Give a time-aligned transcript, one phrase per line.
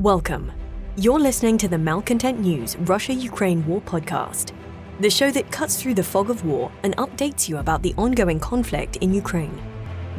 [0.00, 0.50] Welcome.
[0.96, 4.54] You're listening to the Malcontent News Russia Ukraine War podcast,
[4.98, 8.40] the show that cuts through the fog of war and updates you about the ongoing
[8.40, 9.60] conflict in Ukraine.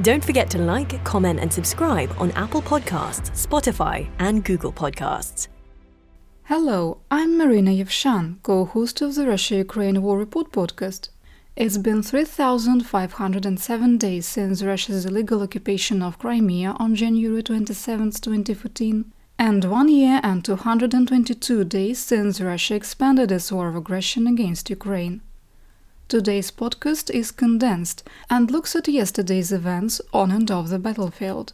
[0.03, 5.47] Don't forget to like, comment, and subscribe on Apple Podcasts, Spotify, and Google Podcasts.
[6.43, 11.09] Hello, I'm Marina Yevshan, co host of the Russia Ukraine War Report podcast.
[11.55, 19.11] It's been 3,507 days since Russia's illegal occupation of Crimea on January 27, 2014
[19.41, 25.19] and one year and 222 days since Russia expanded its war of aggression against Ukraine.
[26.07, 31.53] Today's podcast is condensed and looks at yesterday's events on and off the battlefield.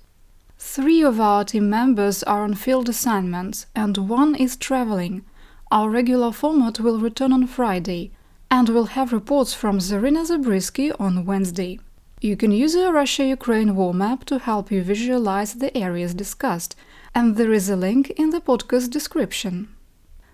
[0.57, 5.23] Three of our team members are on field assignments and one is traveling.
[5.71, 8.11] Our regular format will return on Friday
[8.51, 11.79] and we'll have reports from Zarina Zabriskie on Wednesday.
[12.19, 16.75] You can use a Russia Ukraine war map to help you visualize the areas discussed
[17.17, 19.67] and there is a link in the podcast description.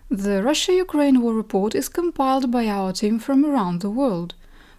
[0.10, 4.34] The Russia Ukraine War Report is compiled by our team from around the world.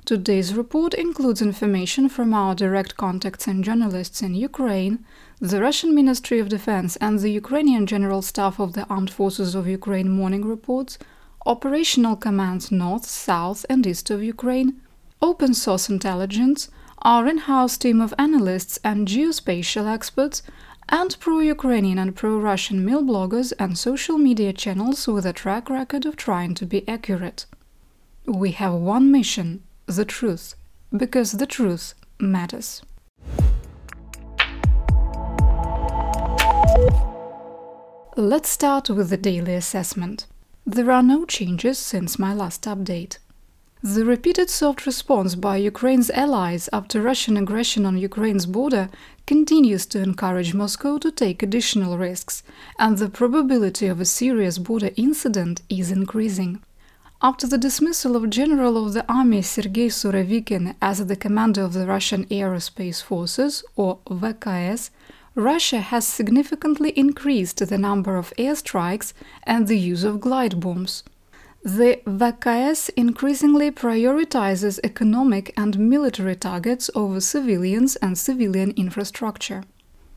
[0.04, 5.02] Today's report includes information from our direct contacts and journalists in Ukraine,
[5.40, 9.66] the Russian Ministry of Defense and the Ukrainian General Staff of the Armed Forces of
[9.66, 10.98] Ukraine morning reports,
[11.46, 14.78] operational commands north, south, and east of Ukraine,
[15.22, 16.68] open source intelligence,
[17.00, 20.42] our in house team of analysts and geospatial experts,
[20.88, 25.70] and pro Ukrainian and pro Russian mil bloggers and social media channels with a track
[25.70, 27.46] record of trying to be accurate.
[28.26, 30.54] We have one mission the truth,
[30.96, 32.82] because the truth matters.
[38.16, 40.26] Let's start with the daily assessment.
[40.64, 43.18] There are no changes since my last update.
[43.86, 48.88] The repeated soft response by Ukraine's allies after Russian aggression on Ukraine's border
[49.26, 52.42] continues to encourage Moscow to take additional risks,
[52.78, 56.62] and the probability of a serious border incident is increasing.
[57.20, 61.86] After the dismissal of General of the Army Sergei Surovikin as the commander of the
[61.86, 64.88] Russian Aerospace Forces, or VKS,
[65.34, 71.02] Russia has significantly increased the number of airstrikes and the use of glide bombs.
[71.64, 79.64] The VKS increasingly prioritizes economic and military targets over civilians and civilian infrastructure.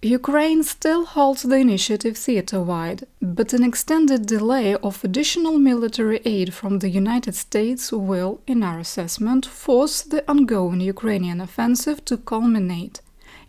[0.01, 6.53] Ukraine still holds the initiative theater wide, but an extended delay of additional military aid
[6.53, 12.99] from the United States will, in our assessment, force the ongoing Ukrainian offensive to culminate.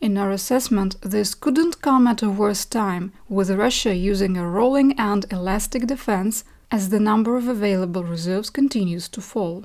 [0.00, 4.92] In our assessment, this couldn't come at a worse time, with Russia using a rolling
[4.96, 9.64] and elastic defense as the number of available reserves continues to fall.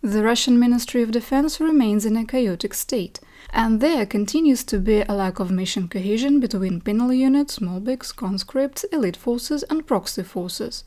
[0.00, 3.18] The Russian Ministry of Defense remains in a chaotic state,
[3.52, 8.84] and there continues to be a lack of mission cohesion between penal units, MOBICs, conscripts,
[8.92, 10.84] elite forces, and proxy forces.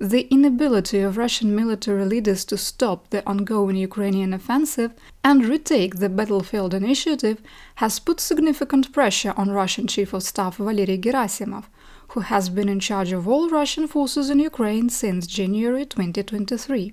[0.00, 6.08] The inability of Russian military leaders to stop the ongoing Ukrainian offensive and retake the
[6.08, 7.40] battlefield initiative
[7.76, 11.66] has put significant pressure on Russian Chief of Staff Valery Gerasimov,
[12.08, 16.92] who has been in charge of all Russian forces in Ukraine since January 2023.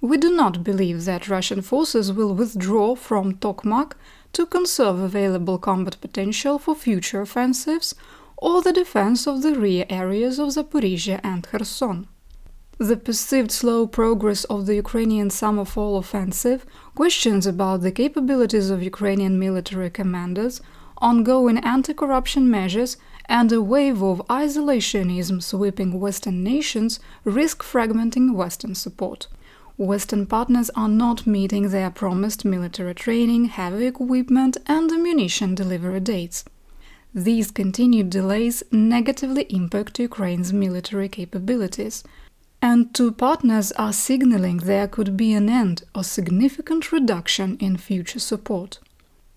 [0.00, 3.94] We do not believe that Russian forces will withdraw from Tokmak
[4.34, 7.96] to conserve available combat potential for future offensives
[8.36, 12.06] or the defense of the rear areas of Zaporizhia and Kherson.
[12.80, 16.64] The perceived slow progress of the Ukrainian summer fall offensive,
[16.94, 20.62] questions about the capabilities of Ukrainian military commanders,
[20.96, 22.96] ongoing anti corruption measures,
[23.26, 29.26] and a wave of isolationism sweeping Western nations risk fragmenting Western support.
[29.76, 36.46] Western partners are not meeting their promised military training, heavy equipment, and ammunition delivery dates.
[37.14, 42.04] These continued delays negatively impact Ukraine's military capabilities,
[42.62, 48.18] and two partners are signaling there could be an end or significant reduction in future
[48.18, 48.78] support.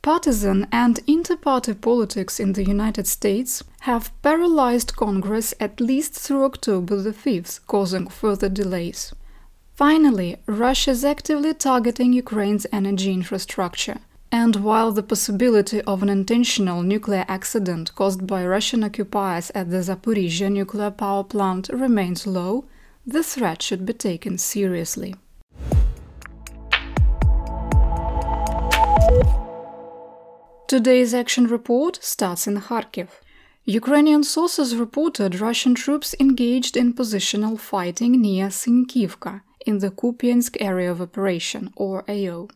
[0.01, 6.97] Partisan and inter-party politics in the United States have paralyzed Congress at least through October
[6.97, 9.13] the 5th, causing further delays.
[9.73, 13.99] Finally, Russia is actively targeting Ukraine's energy infrastructure.
[14.29, 19.77] And while the possibility of an intentional nuclear accident caused by Russian occupiers at the
[19.77, 22.65] Zaporizhia nuclear power plant remains low,
[23.05, 25.15] the threat should be taken seriously.
[30.67, 33.09] Today's action report starts in Kharkiv.
[33.65, 40.91] Ukrainian sources reported Russian troops engaged in positional fighting near Sinkivka in the Kupiansk area
[40.91, 42.47] of operation, or AO.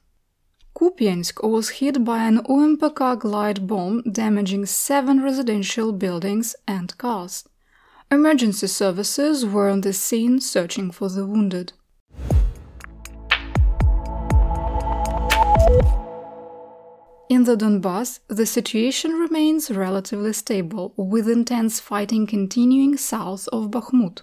[0.76, 7.48] Kupiansk was hit by an UMPK glide bomb damaging seven residential buildings and cars.
[8.10, 11.74] Emergency services were on the scene searching for the wounded.
[17.30, 24.22] In the Donbass, the situation remains relatively stable, with intense fighting continuing south of Bakhmut.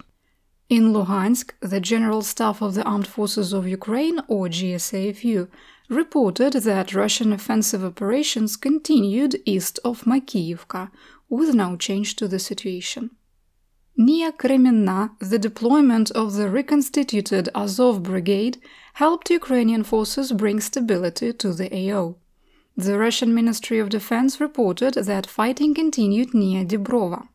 [0.67, 5.47] In Luhansk, the General Staff of the Armed Forces of Ukraine, or GSAFU,
[5.89, 10.89] reported that Russian offensive operations continued east of Makiyivka,
[11.29, 13.11] with no change to the situation.
[13.97, 18.61] Near Kreminna, the deployment of the reconstituted Azov Brigade
[18.95, 22.17] helped Ukrainian forces bring stability to the AO.
[22.75, 27.29] The Russian Ministry of Defense reported that fighting continued near Dibrova.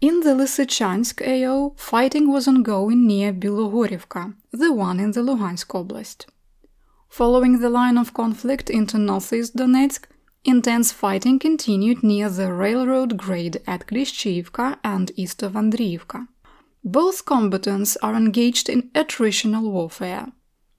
[0.00, 6.24] In the Lysychansk AO, fighting was ongoing near Bilogorivka, the one in the Luhansk Oblast.
[7.10, 10.06] Following the line of conflict into northeast Donetsk,
[10.44, 16.26] intense fighting continued near the railroad grade at Klishchiivka and east of Andriivka.
[16.84, 20.32] Both combatants are engaged in attritional warfare.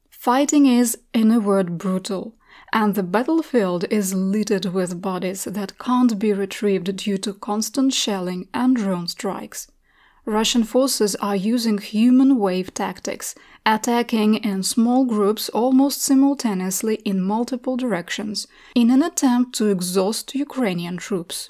[0.09, 2.35] Fighting is, in a word, brutal,
[2.71, 8.47] and the battlefield is littered with bodies that can't be retrieved due to constant shelling
[8.53, 9.67] and drone strikes.
[10.25, 13.35] Russian forces are using human wave tactics,
[13.65, 20.95] attacking in small groups almost simultaneously in multiple directions, in an attempt to exhaust Ukrainian
[20.95, 21.49] troops.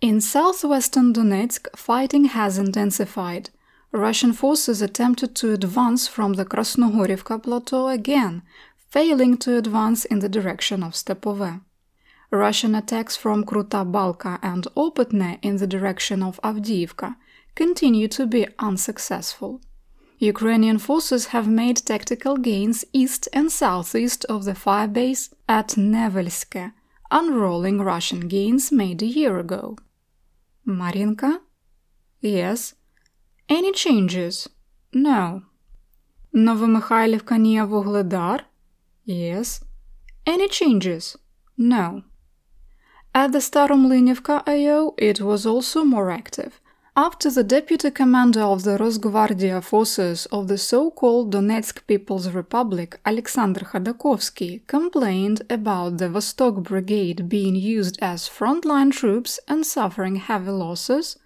[0.00, 3.50] In southwestern Donetsk, fighting has intensified.
[3.92, 8.42] Russian forces attempted to advance from the Krasnohorivka plateau again,
[8.90, 11.60] failing to advance in the direction of Stepove.
[12.32, 17.14] Russian attacks from Kruta Balka and Opetne in the direction of Avdiivka
[17.54, 19.60] continue to be unsuccessful.
[20.18, 26.72] Ukrainian forces have made tactical gains east and southeast of the fire base at Nevelske,
[27.10, 29.76] unrolling Russian gains made a year ago.
[30.66, 31.40] Marinka?
[32.20, 32.74] Yes.
[33.48, 34.48] Any changes?
[34.92, 35.42] No.
[36.34, 38.40] Novomikhailivka near Vuhledar?
[39.04, 39.62] Yes.
[40.26, 41.16] Any changes?
[41.58, 42.02] No.
[43.14, 46.60] At the Staromlinivka AO, it was also more active.
[46.96, 53.62] After the deputy commander of the Rosgvardia forces of the so-called Donetsk People's Republic, Alexander
[53.62, 61.16] Khodakovsky, complained about the Vostok Brigade being used as frontline troops and suffering heavy losses,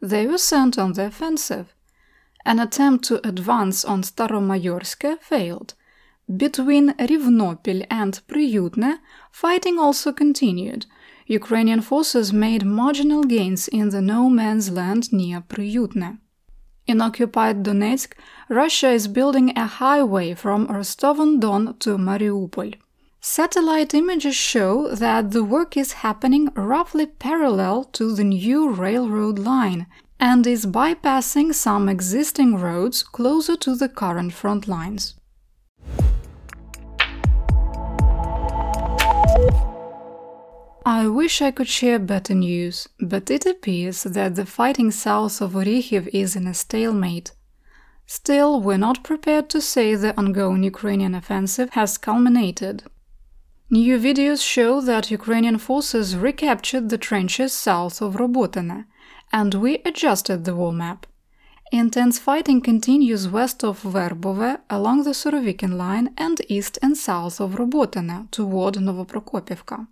[0.00, 1.74] they were sent on the offensive.
[2.46, 5.74] An attempt to advance on Staromayorske failed,
[6.34, 8.98] between Rivnopil and Priyutne,
[9.30, 10.86] fighting also continued.
[11.28, 16.18] Ukrainian forces made marginal gains in the no man's land near Priyutne.
[16.86, 18.14] In occupied Donetsk,
[18.48, 22.76] Russia is building a highway from Rostov-on-Don to Mariupol.
[23.20, 29.86] Satellite images show that the work is happening roughly parallel to the new railroad line
[30.18, 35.14] and is bypassing some existing roads closer to the current front lines.
[40.90, 45.52] I wish I could share better news, but it appears that the fighting south of
[45.52, 47.32] Orikhiv is in a stalemate.
[48.06, 52.84] Still, we're not prepared to say the ongoing Ukrainian offensive has culminated.
[53.68, 58.86] New videos show that Ukrainian forces recaptured the trenches south of Robotyne,
[59.30, 61.06] and we adjusted the war map.
[61.70, 67.56] Intense fighting continues west of Verbove along the Surovikin line and east and south of
[67.56, 69.86] Robotyne toward Novoprokopivka.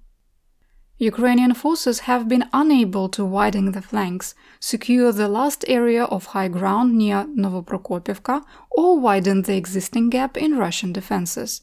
[0.98, 6.48] Ukrainian forces have been unable to widen the flanks, secure the last area of high
[6.48, 11.60] ground near Novoprokopivka, or widen the existing gap in Russian defenses.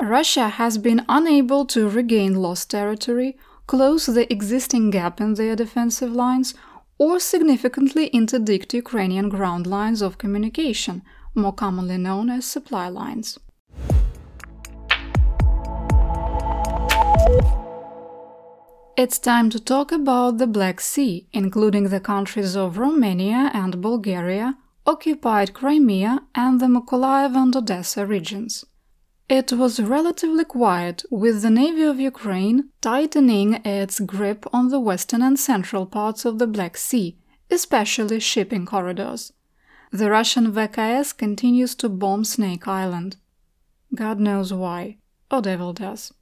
[0.00, 3.36] Russia has been unable to regain lost territory,
[3.66, 6.54] close the existing gap in their defensive lines,
[6.96, 11.02] or significantly interdict Ukrainian ground lines of communication,
[11.34, 13.38] more commonly known as supply lines.
[18.94, 24.58] It's time to talk about the Black Sea, including the countries of Romania and Bulgaria,
[24.86, 28.66] occupied Crimea, and the Mykolaiv and Odessa regions.
[29.30, 35.22] It was relatively quiet, with the Navy of Ukraine tightening its grip on the western
[35.22, 37.16] and central parts of the Black Sea,
[37.50, 39.32] especially shipping corridors.
[39.90, 43.16] The Russian VKS continues to bomb Snake Island.
[43.94, 44.98] God knows why,
[45.30, 46.12] or devil does.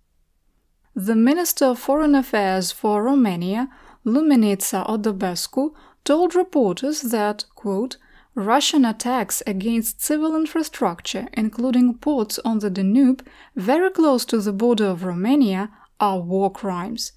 [1.07, 3.71] The Minister of Foreign Affairs for Romania,
[4.05, 5.73] Luminița Odobescu,
[6.05, 7.97] told reporters that, quote,
[8.35, 13.27] Russian attacks against civil infrastructure, including ports on the Danube,
[13.57, 17.13] very close to the border of Romania, are war crimes.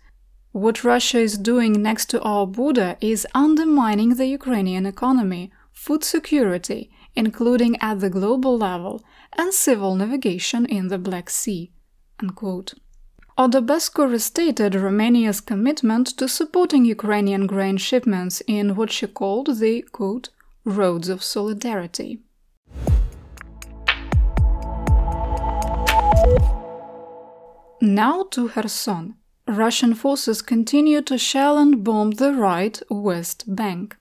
[0.53, 6.89] What Russia is doing next to our border is undermining the Ukrainian economy, food security,
[7.15, 9.03] including at the global level,
[9.37, 11.73] and civil navigation in the Black Sea.
[12.21, 12.75] Unquote.
[13.35, 20.29] Odobescu restated Romania's commitment to supporting Ukrainian grain shipments in what she called the quote,
[20.63, 22.19] roads of solidarity.
[27.81, 29.15] Now to Kherson.
[29.47, 33.97] Russian forces continue to shell and bomb the right West Bank.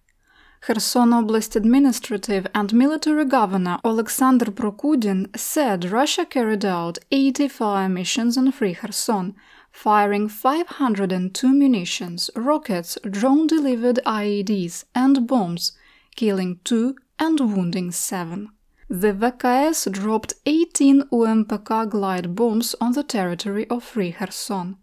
[0.63, 8.39] Kherson Oblast administrative and military governor Alexander Prokudin said Russia carried out 80 fire missions
[8.39, 9.35] on Free Kherson,
[9.73, 15.73] firing 502 munitions, rockets, drone delivered IEDs, and bombs,
[16.15, 18.49] killing two and wounding seven.
[18.89, 24.77] The VKS dropped 18 UMPK glide bombs on the territory of Free Kherson.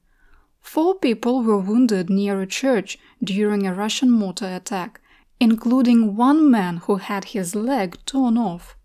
[0.60, 5.00] Four people were wounded near a church during a Russian mortar attack,
[5.40, 8.76] including one man who had his leg torn off.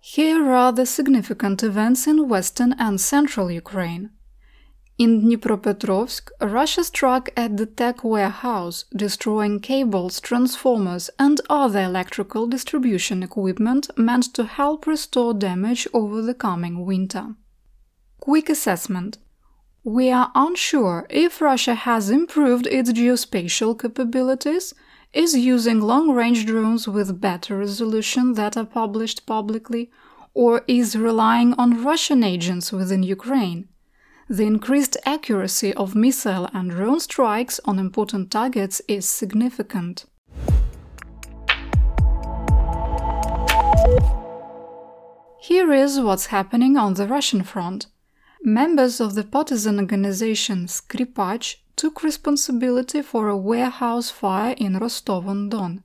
[0.00, 4.10] Here are the significant events in western and central Ukraine.
[4.98, 13.22] In Dnipropetrovsk, Russia struck at the tech warehouse, destroying cables, transformers, and other electrical distribution
[13.22, 17.34] equipment meant to help restore damage over the coming winter.
[18.20, 19.18] Quick assessment
[19.86, 24.74] We are unsure if Russia has improved its geospatial capabilities,
[25.12, 29.92] is using long range drones with better resolution that are published publicly,
[30.34, 33.68] or is relying on Russian agents within Ukraine
[34.28, 40.04] the increased accuracy of missile and drone strikes on important targets is significant.
[45.40, 47.86] Here is what's happening on the Russian front.
[48.48, 55.82] Members of the partisan organization Skripach took responsibility for a warehouse fire in Rostov-on-Don.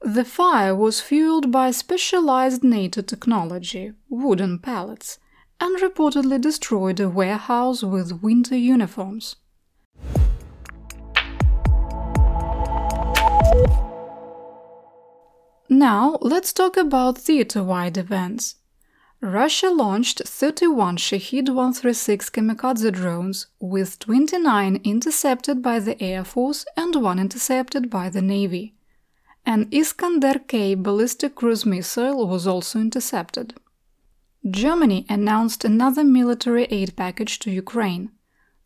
[0.00, 5.20] The fire was fueled by specialized NATO technology, wooden pallets,
[5.60, 9.36] and reportedly destroyed a warehouse with winter uniforms.
[15.68, 18.56] Now, let's talk about theater-wide events.
[19.24, 26.96] Russia launched 31 Shahed 136 kamikaze drones, with 29 intercepted by the Air Force and
[26.96, 28.74] one intercepted by the Navy.
[29.46, 33.54] An Iskander K ballistic cruise missile was also intercepted.
[34.50, 38.10] Germany announced another military aid package to Ukraine.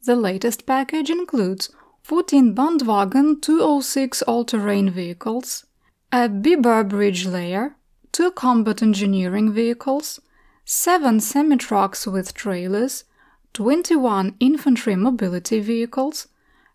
[0.04, 1.68] The latest package includes
[2.02, 5.66] 14 Bandvagn 206 all-terrain vehicles,
[6.10, 7.76] a Biber bridge layer,
[8.10, 10.18] two combat engineering vehicles,
[10.68, 13.04] 7 semi-trucks with trailers,
[13.52, 16.26] 21 infantry mobility vehicles,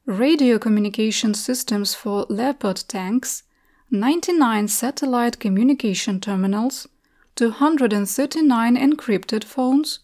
[0.05, 3.43] radio communication systems for Leopard tanks,
[3.89, 6.88] 99 satellite communication terminals,
[7.36, 10.00] 239 encrypted phones,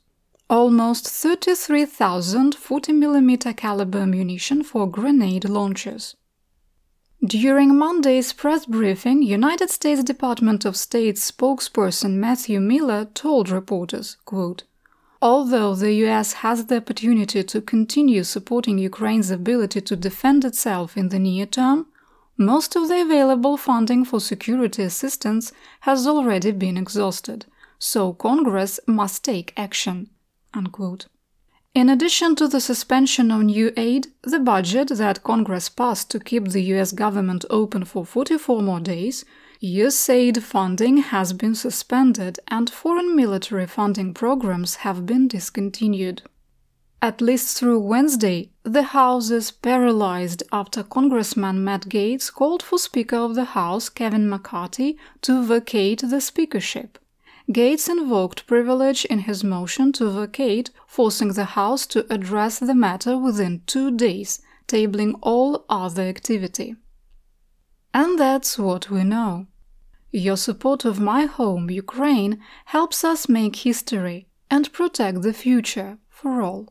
[0.50, 6.17] almost 33,000 40mm caliber ammunition for grenade launchers.
[7.26, 14.64] During Monday's press briefing, United States Department of State spokesperson Matthew Miller told reporters, quote,
[15.20, 21.10] Although the US has the opportunity to continue supporting Ukraine's ability to defend itself in
[21.10, 21.88] the near term,
[22.38, 27.48] most of the available funding for security assistance has already been exhausted,
[27.80, 30.12] so Congress must take action.
[30.54, 31.08] Unquote.
[31.78, 36.48] In addition to the suspension of new aid, the budget that Congress passed to keep
[36.48, 39.26] the US government open for 44 more days,
[39.62, 46.24] USAID funding has been suspended and foreign military funding programs have been discontinued.
[47.00, 53.18] At least through Wednesday, the House is paralyzed after Congressman Matt Gaetz called for Speaker
[53.18, 56.98] of the House Kevin McCarthy to vacate the speakership.
[57.50, 63.18] Gaetz invoked privilege in his motion to vacate, forcing the House to address the matter
[63.18, 66.76] within two days, tabling all other activity.
[67.94, 69.48] And that's what we know.
[70.12, 76.42] Your support of my home, Ukraine, helps us make history and protect the future for
[76.42, 76.68] all.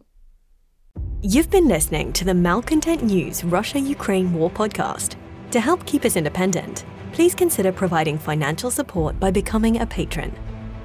[1.23, 5.17] You've been listening to the Malcontent News Russia Ukraine War podcast.
[5.53, 10.35] To help keep us independent, please consider providing financial support by becoming a patron.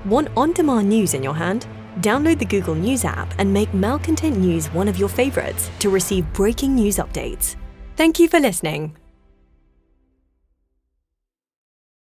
[0.05, 1.67] Want on demand news in your hand?
[1.99, 6.31] Download the Google News app and make Malcontent News one of your favorites to receive
[6.33, 7.55] breaking news updates.
[7.97, 8.95] Thank you for listening.